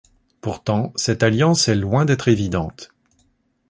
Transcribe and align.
Pourtant, 0.41 0.91
cette 0.95 1.21
alliance 1.21 1.67
est 1.67 1.75
loin 1.75 2.05
d'être 2.05 2.27
évidente. 2.27 2.91